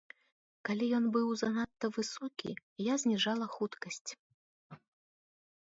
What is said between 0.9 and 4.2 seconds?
ён быў занадта высокі, я зніжала хуткасць.